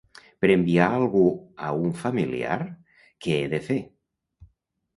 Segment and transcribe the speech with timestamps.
[0.45, 1.21] Per enviar algú
[1.67, 2.57] a un familiar,
[3.27, 3.79] què he de fer?